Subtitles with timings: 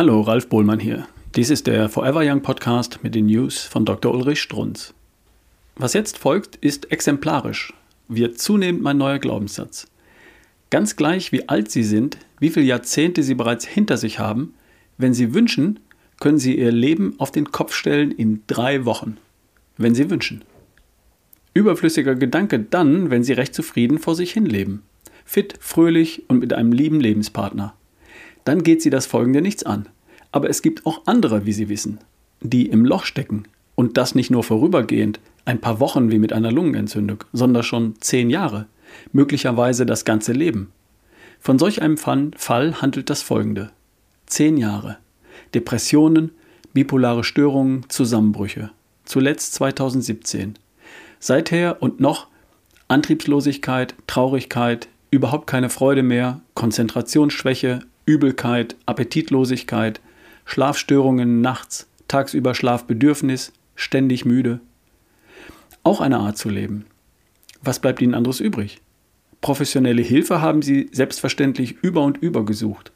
[0.00, 1.06] Hallo, Ralf Bohlmann hier.
[1.36, 4.14] Dies ist der Forever Young Podcast mit den News von Dr.
[4.14, 4.94] Ulrich Strunz.
[5.76, 7.74] Was jetzt folgt, ist exemplarisch,
[8.08, 9.88] wird zunehmend mein neuer Glaubenssatz.
[10.70, 14.54] Ganz gleich, wie alt Sie sind, wie viele Jahrzehnte Sie bereits hinter sich haben,
[14.96, 15.80] wenn Sie wünschen,
[16.18, 19.18] können Sie Ihr Leben auf den Kopf stellen in drei Wochen.
[19.76, 20.44] Wenn Sie wünschen.
[21.52, 24.82] Überflüssiger Gedanke dann, wenn Sie recht zufrieden vor sich hin leben.
[25.26, 27.74] Fit, fröhlich und mit einem lieben Lebenspartner
[28.44, 29.88] dann geht sie das Folgende nichts an.
[30.32, 31.98] Aber es gibt auch andere, wie Sie wissen,
[32.40, 33.44] die im Loch stecken.
[33.74, 38.30] Und das nicht nur vorübergehend, ein paar Wochen wie mit einer Lungenentzündung, sondern schon zehn
[38.30, 38.66] Jahre,
[39.12, 40.72] möglicherweise das ganze Leben.
[41.40, 43.70] Von solch einem Fall handelt das folgende.
[44.26, 44.98] Zehn Jahre.
[45.54, 46.32] Depressionen,
[46.74, 48.70] bipolare Störungen, Zusammenbrüche.
[49.04, 50.54] Zuletzt 2017.
[51.18, 52.28] Seither und noch
[52.88, 60.00] Antriebslosigkeit, Traurigkeit, überhaupt keine Freude mehr, Konzentrationsschwäche, Übelkeit, Appetitlosigkeit,
[60.44, 64.58] Schlafstörungen nachts, tagsüber Schlafbedürfnis, ständig müde.
[65.84, 66.86] Auch eine Art zu leben.
[67.62, 68.80] Was bleibt Ihnen anderes übrig?
[69.40, 72.90] Professionelle Hilfe haben Sie selbstverständlich über und über gesucht.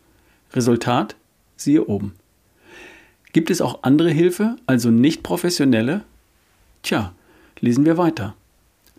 [0.53, 1.15] Resultat?
[1.57, 2.15] Siehe oben.
[3.33, 6.03] Gibt es auch andere Hilfe, also nicht professionelle?
[6.83, 7.15] Tja,
[7.61, 8.35] lesen wir weiter.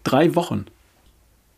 [0.05, 0.65] Drei Wochen.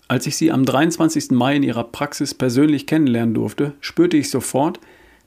[0.07, 1.31] Als ich sie am 23.
[1.31, 4.79] Mai in ihrer Praxis persönlich kennenlernen durfte, spürte ich sofort,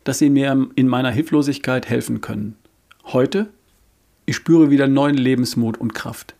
[0.05, 2.57] dass sie mir in meiner Hilflosigkeit helfen können.
[3.05, 3.49] Heute?
[4.25, 6.35] Ich spüre wieder neuen Lebensmut und Kraft.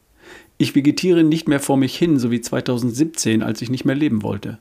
[0.57, 4.23] Ich vegetiere nicht mehr vor mich hin, so wie 2017, als ich nicht mehr leben
[4.23, 4.59] wollte.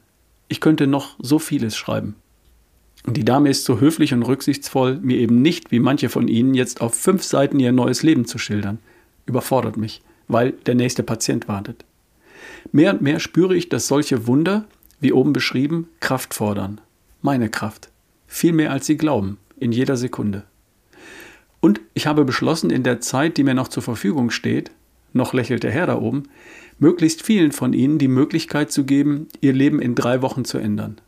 [0.50, 2.16] Ich könnte noch so vieles schreiben.
[3.06, 6.54] Und die Dame ist so höflich und rücksichtsvoll, mir eben nicht, wie manche von Ihnen,
[6.54, 8.80] jetzt auf fünf Seiten ihr neues Leben zu schildern.
[9.26, 11.86] Überfordert mich, weil der nächste Patient wartet.
[12.72, 14.66] Mehr und mehr spüre ich, dass solche Wunder,
[15.00, 16.82] wie oben beschrieben, Kraft fordern.
[17.22, 17.90] Meine Kraft.
[18.28, 20.44] Viel mehr als Sie glauben, in jeder Sekunde.
[21.62, 24.72] Und ich habe beschlossen, in der Zeit, die mir noch zur Verfügung steht,
[25.12, 26.24] noch lächelt der Herr da oben,
[26.78, 31.02] möglichst vielen von Ihnen die Möglichkeit zu geben, ihr Leben in drei Wochen zu ändern.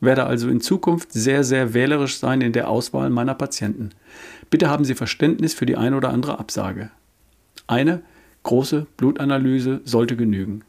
[0.00, 3.90] Werde also in Zukunft sehr, sehr wählerisch sein in der Auswahl meiner Patienten.
[4.48, 6.90] Bitte haben Sie Verständnis für die eine oder andere Absage.
[7.66, 8.02] Eine
[8.44, 10.62] große Blutanalyse sollte genügen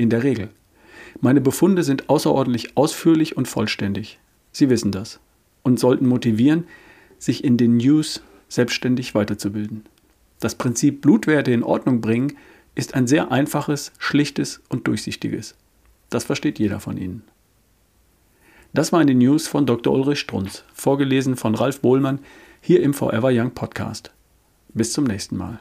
[0.00, 0.48] in der Regel.
[1.20, 4.18] Meine Befunde sind außerordentlich ausführlich und vollständig.
[4.52, 5.20] Sie wissen das
[5.62, 6.64] und sollten motivieren,
[7.18, 9.84] sich in den News selbstständig weiterzubilden.
[10.40, 12.36] Das Prinzip Blutwerte in Ordnung bringen
[12.74, 15.54] ist ein sehr einfaches, schlichtes und durchsichtiges.
[16.08, 17.22] Das versteht jeder von Ihnen.
[18.72, 19.92] Das waren die News von Dr.
[19.92, 22.20] Ulrich Strunz, vorgelesen von Ralf Bohlmann
[22.60, 24.12] hier im Forever Young Podcast.
[24.72, 25.58] Bis zum nächsten Mal.